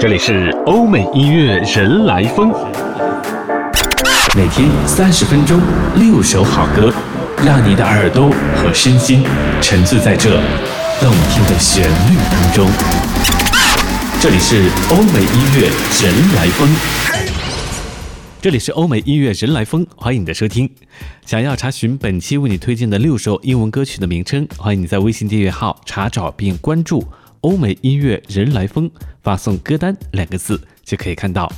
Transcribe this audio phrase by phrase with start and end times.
[0.00, 2.52] 这里是欧美音乐人来疯，
[4.36, 5.60] 每天三十分钟，
[5.96, 6.94] 六首好歌，
[7.44, 9.24] 让你的耳朵和身心
[9.60, 10.40] 沉醉在这
[11.00, 12.68] 动听的旋律当中。
[14.20, 15.66] 这里是欧美音乐
[16.00, 16.68] 人来疯，
[18.40, 20.70] 这里是欧美音乐人来疯，欢迎你的收听。
[21.26, 27.04] 想要查询本期为你推荐的六首英文歌曲的名称，欢迎你在微信订阅号查找并关注。
[27.40, 28.90] 欧美音乐人来疯，
[29.22, 31.50] 发送歌单两个字就可以看到。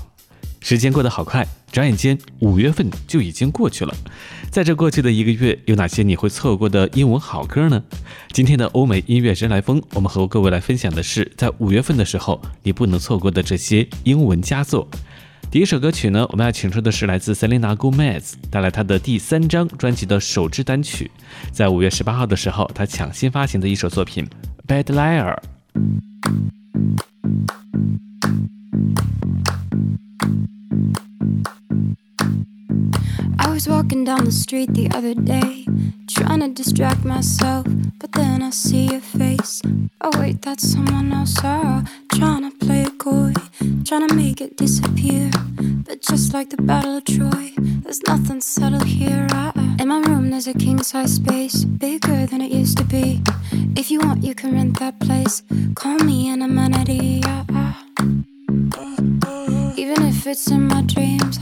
[0.63, 3.95] 时间过得好快，转眼间五月份就已经过去了。
[4.51, 7.83] 在这过去的一个月，有哪些你会错过的英文好歌呢？
[8.33, 14.87] 今天的欧美音乐人来疯，我们和各位来分享的是在五月份的时候你不能错过的这些英文佳作。
[15.51, 21.11] 第一首歌曲呢，我们要请出的是来自 Selena Gomez 带来她的第三张专辑的首支单曲，
[21.51, 24.29] 在五月十八号的时候，她抢先发行的一首作品
[24.69, 25.35] 《Bad Liar》。
[33.39, 35.67] I was walking down the street the other day,
[36.09, 37.67] trying to distract myself,
[37.99, 39.63] but then I see your face.
[40.01, 41.37] Oh, wait, that's someone else.
[41.45, 43.33] Oh, trying to play it coy,
[43.85, 45.31] trying to make it disappear.
[45.87, 49.27] But just like the Battle of Troy, there's nothing subtle here.
[49.31, 49.53] I,
[49.91, 53.21] my room, there's a king size space, bigger than it used to be.
[53.77, 55.43] If you want, you can rent that place.
[55.75, 57.21] Call me an amenity.
[59.83, 61.41] Even if it's in my dreams.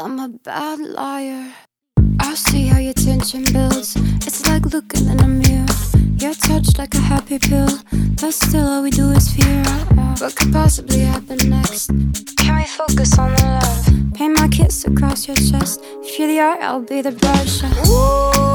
[0.00, 1.52] I'm a bad liar.
[2.20, 3.96] I see how your tension builds.
[4.24, 5.66] It's like looking in a mirror.
[6.18, 7.68] You're touched like a happy pill,
[8.20, 9.64] but still all we do is fear.
[10.20, 11.88] What could possibly happen next?
[12.36, 14.14] Can we focus on the love?
[14.14, 15.80] Paint my kiss across your chest.
[16.04, 17.64] If you're the art, I'll be the brush.
[17.88, 18.52] Ooh,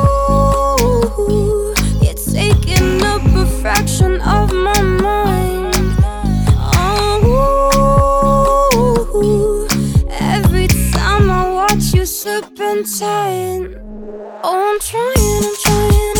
[2.01, 5.52] you're taking up a fraction of my mind.
[12.23, 13.67] slipping tight.
[14.45, 16.12] Oh, I'm trying, I'm trying.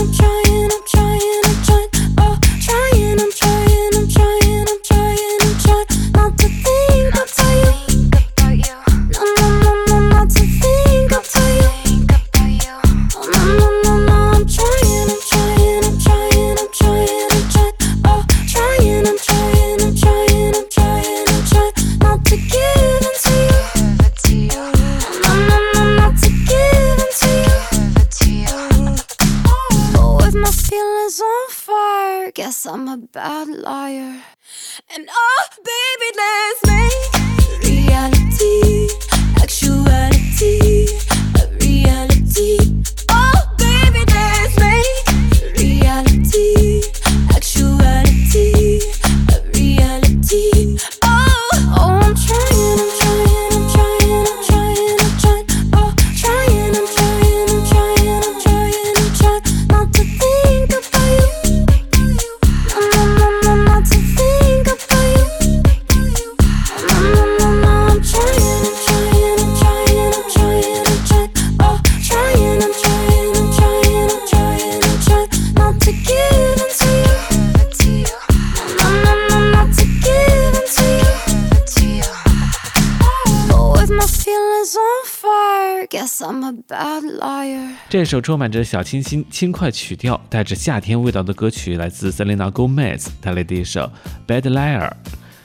[87.93, 93.81] 这首充满着小清新、轻快曲调、带着夏天味道的歌曲，来自 Selena Gomez 带来的一首
[94.27, 94.89] 《Bad Liar》。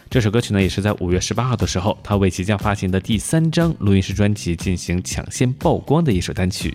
[0.09, 6.75] 这首歌曲呢，也是在五月十八号的时候，他为即将发行的第三张录音室专辑进行抢先曝光的一首单曲。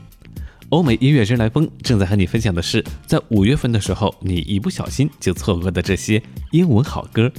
[0.70, 6.22] 欧美音乐人来风正在和你分享的是，在五月份的时候，你一不小心就错过的这些
[6.52, 7.32] 英文好歌。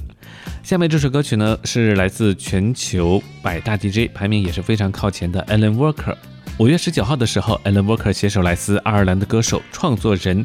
[0.64, 6.16] 下面这首歌曲呢，是来自全球百大 DJ 排名也是非常靠前的 Alan Walker，
[6.56, 10.44] 五月十九号的时候，Alan Walker 携手来自爱尔兰的歌手、创作人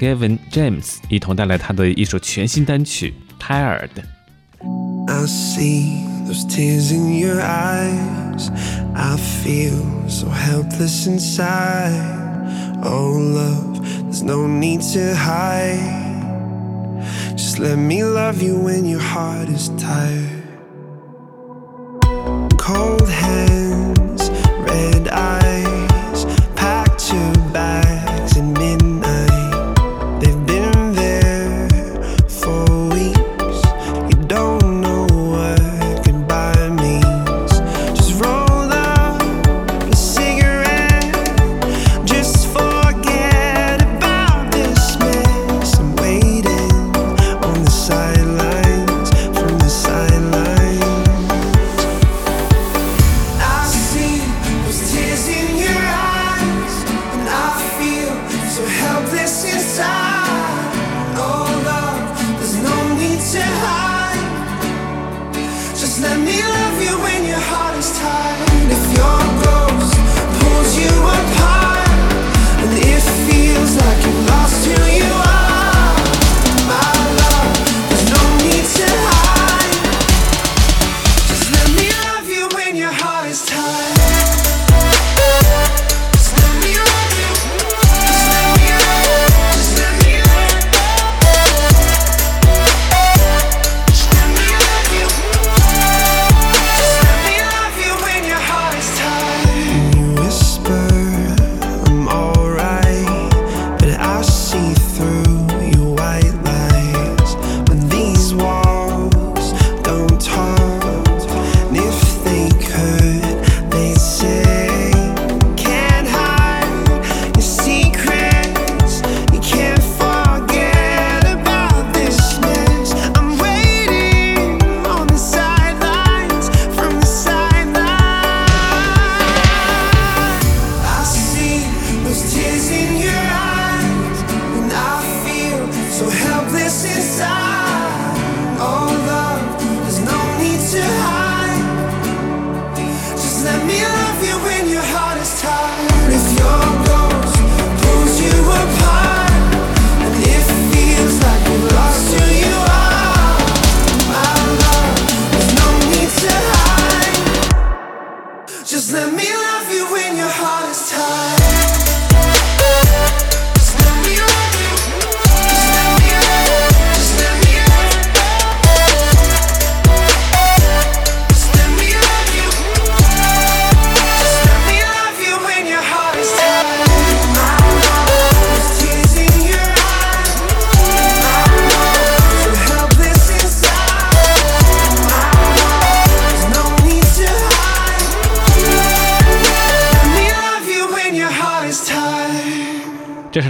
[0.00, 3.12] Gavin James 一同带来他的一首全新单曲
[3.42, 3.88] 《Tired》。
[5.06, 8.50] I see those tears in your eyes.
[8.94, 11.92] I feel so helpless inside.
[12.82, 16.08] Oh, love, there's no need to hide.
[17.36, 20.40] Just let me love you when your heart is tired.
[22.56, 23.39] Cold hands,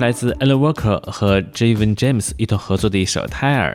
[0.01, 3.75] 来自 Alan Walker 和 Javen James 一同合作的一首《Tired》。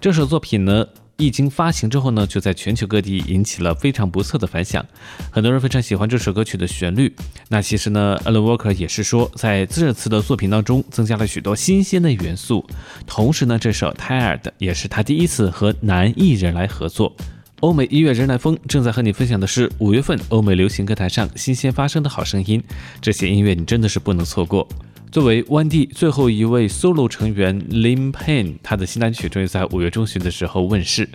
[0.00, 0.86] 这首作品呢，
[1.16, 4.86] 一经发行之后呢，就在全球各地引起了非常不错的反响，
[5.32, 7.12] 很多人非常喜欢这首歌曲的旋律。
[7.48, 12.64] 那其实呢，Alan Walker 也是说，在这次的作品当中增加了许多新鲜的元素，
[13.04, 17.16] 同时呢，这首《Tired》也是他第一次和男艺人来合作。
[17.62, 22.62] 欧美音乐人来风正在和你分享的是五月份欧美流行歌坛上新鲜发生的好声音，
[23.00, 24.68] 这些音乐你真的是不能错过。
[25.12, 31.06] 作为 One D 最后一位 solo 成员 Lim Payne，他的新单曲终于在五月中旬的时候问世。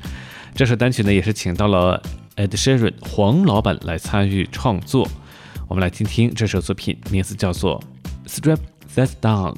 [0.53, 1.99] 这首单曲呢，也是请到了
[2.35, 5.09] Ed Sheeran 黄老板来参与创作。
[5.67, 7.81] 我们来听听这首作品，名字叫做
[8.29, 8.59] 《Strip
[8.95, 9.55] That Down》。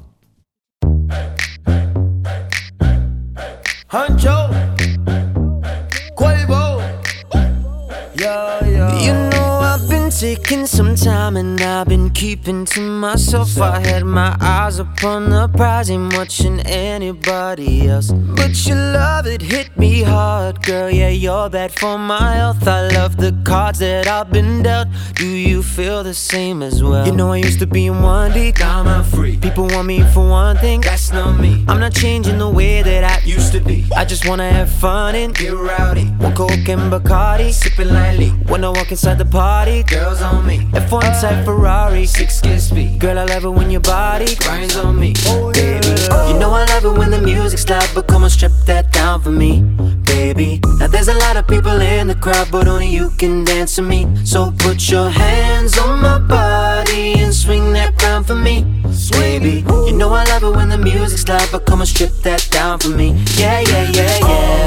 [10.20, 13.58] Taking some time and I've been keeping to myself.
[13.62, 18.12] I had my eyes upon the prize, ain't watching anybody else.
[18.12, 20.90] But your love it hit me hard, girl.
[20.90, 22.68] Yeah, you're bad for my health.
[22.68, 24.90] I love the cards that I've been dealt.
[25.16, 27.06] Do you feel the same as well?
[27.06, 28.60] You know I used to be in one deep.
[28.60, 29.38] Now I'm free.
[29.38, 30.82] People want me for one thing.
[30.82, 31.64] That's not me.
[31.70, 33.86] I'm not changing the way that I Used to be.
[33.96, 36.06] I just wanna have fun and Get rowdy.
[36.18, 37.52] one coke and Bacardi.
[37.54, 38.30] Sipping lightly.
[38.52, 40.58] When I walk inside the party, Girls on me.
[40.74, 42.08] F1 type Ferrari.
[42.08, 43.00] Six kiss speed.
[43.00, 45.14] Girl, I love it when your body Grinds on me.
[45.28, 45.88] oh, baby.
[46.30, 49.22] You know I love it when the music's loud, but come on, strip that down
[49.22, 49.62] for me,
[50.06, 50.62] baby.
[50.80, 53.84] Now there's a lot of people in the crowd, but only you can dance to
[53.84, 54.08] me.
[54.26, 58.64] So put your hands on my body and swing that round for me,
[59.12, 59.64] baby.
[59.88, 62.80] You know I love it when the music's loud, but come on, strip that down
[62.80, 63.10] for me.
[63.38, 64.59] Yeah, yeah, yeah, yeah.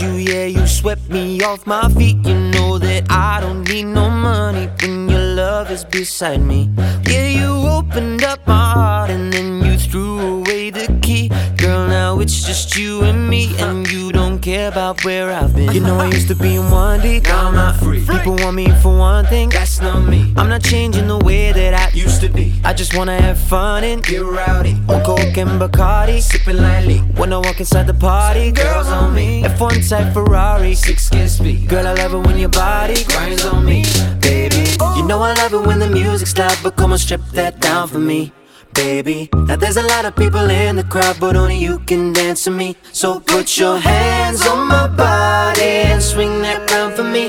[0.00, 2.16] You, yeah, you swept me off my feet.
[2.26, 6.70] You know that I don't need no money when your love is beside me.
[7.06, 11.30] Yeah, you opened up my heart and then you threw away the key.
[12.18, 15.70] Now it's just you and me, and you don't care about where I've been.
[15.70, 17.22] You know I used to be in one deep.
[17.22, 18.04] Now I'm not free.
[18.04, 20.34] People want me for one thing, that's not me.
[20.36, 22.60] I'm not changing the way that I used to be.
[22.64, 24.72] I just wanna have fun and get rowdy.
[24.88, 26.98] On coke and Bacardi, sipping lightly.
[27.20, 29.44] When I walk inside the party, girls on me.
[29.44, 31.68] F1 type Ferrari, six kiss speed.
[31.68, 33.84] Girl, I love it when your body grinds on me,
[34.20, 34.64] baby.
[34.80, 34.96] Oh.
[34.96, 37.86] You know I love it when the music's loud, but come on, strip that down
[37.86, 38.32] for me.
[38.78, 42.44] Baby, now there's a lot of people in the crowd, but only you can dance
[42.44, 42.76] to me.
[42.92, 47.28] So put your hands on my body and swing that round for me.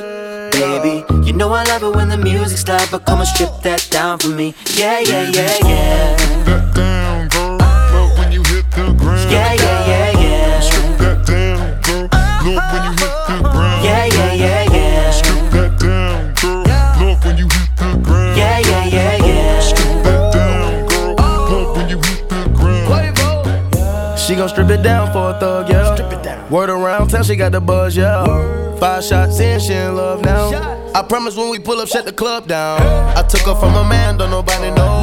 [0.51, 3.87] Baby, you know I love it when the music's loud, but come and strip that
[3.89, 4.53] down for me.
[4.75, 6.17] Yeah, yeah, yeah, yeah.
[6.17, 7.57] Strip that down, girl.
[7.57, 9.31] Love when you hit the ground.
[9.31, 10.59] Yeah, yeah, yeah, yeah.
[10.59, 12.07] Strip that down, girl.
[12.45, 13.83] Love when you hit the ground.
[13.83, 14.08] Yeah, yeah, yeah,
[24.39, 25.93] gon' strip it down for a thug, yeah.
[25.95, 26.49] Strip it down.
[26.49, 28.23] Word around town, she got the buzz, yeah.
[28.79, 30.49] Five shots in, she in love now.
[30.95, 32.81] I promise when we pull up, shut the club down.
[33.17, 34.98] I took her from a man, don't nobody know.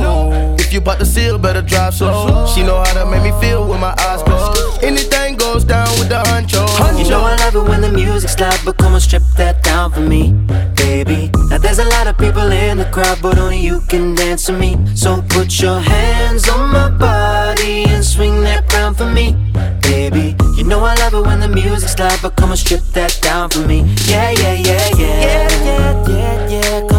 [0.77, 2.47] If you bought the seal, better drive slow.
[2.55, 4.85] She know how to make me feel with my eyes closed.
[4.85, 6.69] Anything goes down with the honcho.
[7.03, 9.91] You know I love it when the music's loud, but come on, strip that down
[9.91, 10.33] for me,
[10.77, 11.31] baby.
[11.49, 14.53] Now there's a lot of people in the crowd, but only you can dance to
[14.53, 14.77] me.
[14.95, 19.33] So put your hands on my body and swing that round for me,
[19.81, 20.37] baby.
[20.59, 23.49] You know I love it when the music's loud, but come on, strip that down
[23.49, 23.81] for me.
[24.05, 25.21] Yeah, yeah, yeah, yeah.
[25.25, 26.96] Yeah, yeah, yeah, yeah.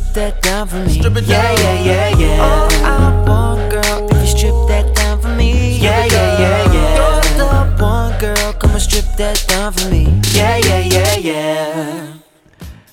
[0.00, 0.98] Strip that down for me.
[0.98, 1.84] Strip it yeah, down.
[1.84, 2.42] yeah, yeah, yeah.
[2.42, 5.78] All I want, girl, if you strip that down for me.
[5.78, 6.96] Yeah, yeah, yeah, yeah.
[6.98, 7.46] You're the
[7.84, 8.52] one, girl.
[8.54, 10.20] Come on, strip that down for me.
[10.34, 12.06] Yeah, yeah, yeah, yeah.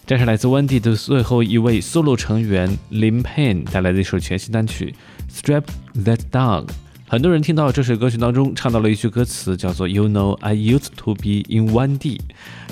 [0.06, 4.94] 这是来自 Wendy 的最后一位 solo 成员 Lim Payne 带来的一首全新单曲《
[5.34, 5.64] Strap
[6.04, 6.66] That Down》。
[7.11, 12.21] 很多人听到这首歌曲当中唱到了一句歌词，叫做 “You know I used to be in One D”，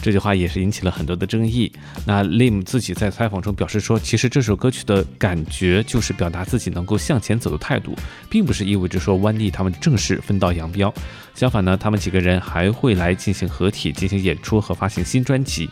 [0.02, 1.72] 这句话也是引起了很多的争议。
[2.04, 7.96] 那 Lim 自己在采访中表示说，其实这首歌曲的感觉就是表达自己能够向前走的态度，
[8.28, 10.92] 并不是意味着说 One D 他们正式分道扬镳。
[11.34, 15.70] 相反呢，他们几个人还会来进行合体、进行演出和发行新专辑。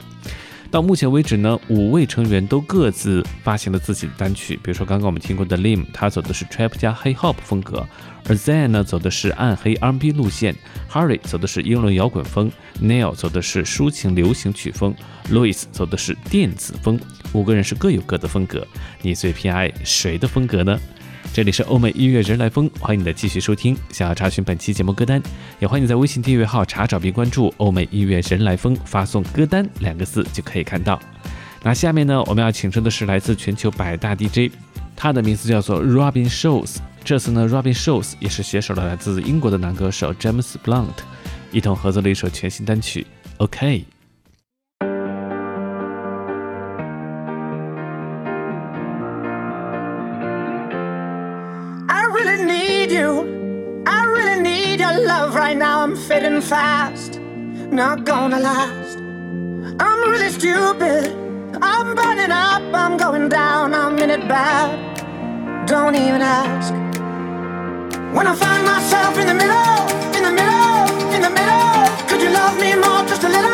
[0.70, 4.56] 到目前为止呢，五位成员都各自发行了自己的单曲。
[4.56, 7.86] 比如说刚刚我们听过的 Lim，他走的是 Trap 加 Hip Hop 风格，
[8.26, 10.54] 而 Zen 呢走的是暗黑 R&B 路线
[10.90, 12.50] ，Harry 走的是英伦摇滚风
[12.82, 14.94] ，Neil 走的是抒情流行曲风
[15.30, 16.98] ，Louis 走的是电子风。
[17.32, 18.66] 五个人是各有各的风格，
[19.02, 20.80] 你最偏爱谁的风格呢？
[21.32, 23.76] 这里是欧美音乐人来风，欢迎你的继续收听。
[23.90, 25.20] 想要查询本期节目歌单，
[25.58, 30.98] 也欢迎你在微信订阅号查找并关注“欧美音乐人来风”，发送“歌单”两个字就可以看到。
[31.62, 34.52] 那下面呢，我们要请出的是来自全球百大 DJ，
[34.96, 36.76] 他的名字叫做 Robin Schulz。
[37.04, 41.02] 这次呢，Robin Schulz 也是携手了来自英国的男歌手 James Blunt，
[41.52, 43.02] 一同合作了一首全新单曲
[43.38, 43.78] 《OK》。
[51.88, 53.26] I really need you.
[53.84, 55.86] I really need your love right now.
[55.86, 57.20] I'm fading fast,
[57.70, 58.98] not gonna last.
[59.78, 61.12] I'm really stupid.
[61.60, 63.03] I'm burning up, I'm Gonna
[64.14, 65.66] it bad.
[65.66, 66.72] Don't even ask.
[68.14, 69.74] When I find myself in the middle,
[70.16, 70.76] in the middle,
[71.14, 71.74] in the middle,
[72.08, 73.02] could you love me more?
[73.10, 73.53] Just a little,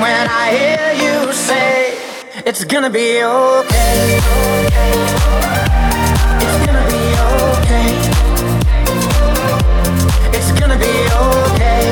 [0.00, 1.94] When I hear you say,
[2.46, 4.18] It's gonna be okay.
[6.44, 7.90] It's gonna be okay.
[10.36, 11.84] It's gonna be okay.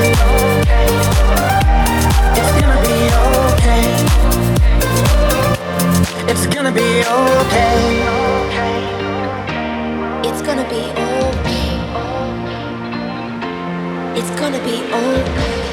[2.38, 3.82] It's gonna be okay.
[6.30, 6.88] It's gonna be
[7.20, 7.76] okay.
[10.28, 11.68] It's gonna be okay.
[14.18, 15.67] It's gonna be okay.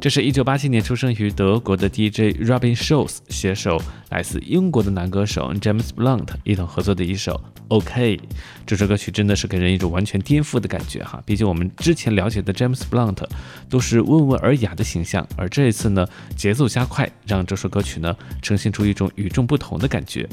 [0.00, 3.78] 这是一九八七年出生于德国的 DJ Robin Schulz 携手
[4.08, 7.38] 来自英国的男歌手 James Blunt 一同合作的一首
[7.68, 8.18] OK。
[8.66, 11.22] 这首歌曲真的是给人一种完全颠覆的感觉哈！
[11.26, 13.22] 毕竟我们之前了解的 James Blunt
[13.68, 20.26] 都是温文尔雅的形象，而这一次呢，节奏加快，让这首歌曲呢呈现出一种与众不同的感觉。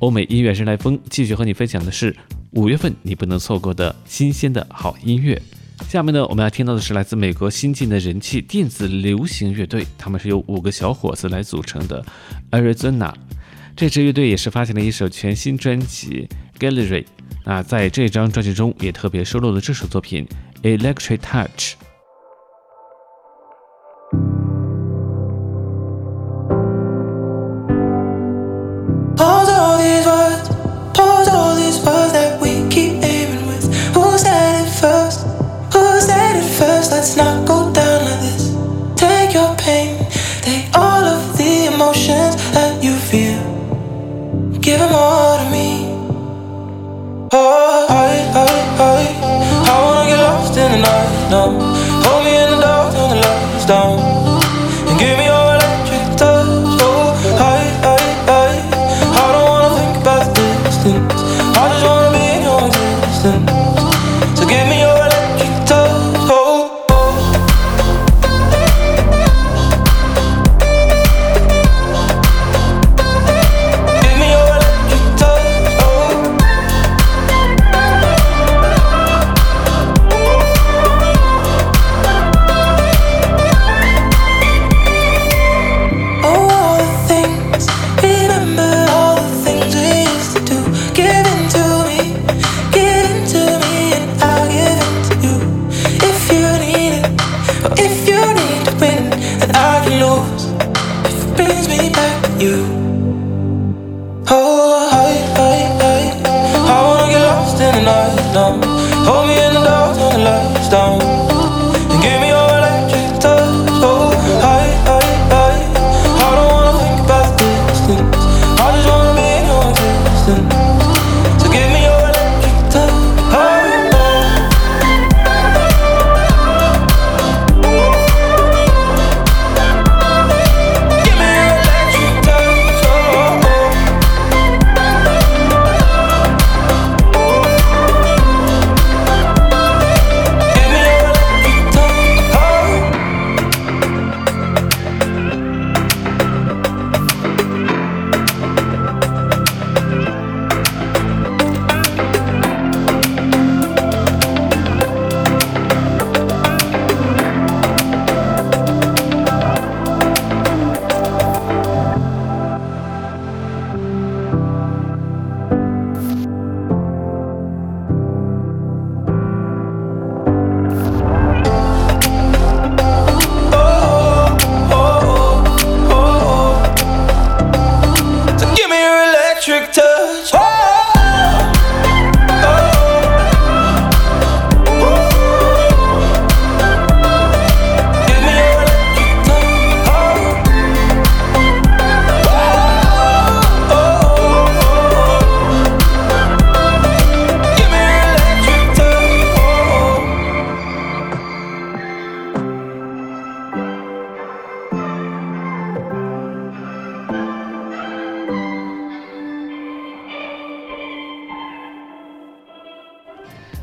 [0.00, 2.14] 欧美音乐人来风继续和你分享的是
[2.50, 5.40] 五月份你不能错过的新鲜的好音乐。
[5.88, 12.04] 下面呢，我们要听到的是来自美国新晋的人气电子流行乐队，他们是由五个小伙子来组成的
[12.52, 13.12] Arizona。
[13.74, 16.28] 这支乐队也是发行了一首全新专辑
[16.60, 17.02] 《Gallery》。
[17.44, 20.26] 那在这张专辑中也特别收录了这首作品
[20.78, 21.74] 《Electric Touch》。
[40.74, 43.40] All of the emotions that you feel.
[44.60, 45.68] Give them all to me.
[47.32, 48.48] Oh, I, I,
[48.90, 49.00] I,
[49.70, 51.10] I wanna get lost in the night.
[52.04, 54.09] Hold me in the dark, turn the lights down.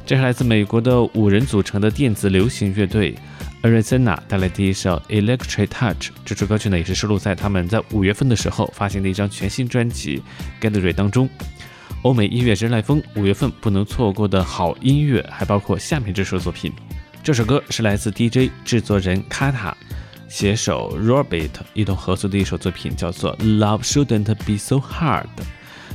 [0.08, 3.14] 这是来自美国的五人组成的电子流行乐队
[3.62, 6.12] Arizona 带来第一首 Electric Touch。
[6.24, 10.24] 这首歌曲呢，也是收录在他们在五月份的时候发行的一张全新专辑
[10.66, 11.30] 《Gallery》当中。
[12.04, 16.72] 欧美音乐人来疯，五月份不能错过的好音乐还包括下面这首作品。
[17.22, 19.74] 这首歌是来自 DJ 制作人 Kata
[20.30, 25.26] 携手 Robert 一同合作的一首作品，叫做《Love Shouldn't Be So Hard》。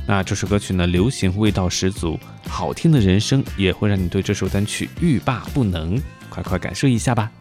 [0.05, 5.99] 那这首歌曲呢，流行味道十足，好听的人声也会让你对这首单曲欲罢不能。
[6.29, 7.31] 快快感受一下吧。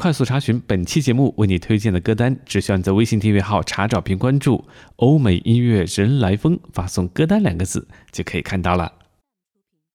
[0.00, 4.64] 快速查询本期节目为你推荐的歌单，只需要你在微信订阅号查找并关注
[4.96, 8.90] “欧美音乐人来风”，发送“歌单”两个字就可以看到了。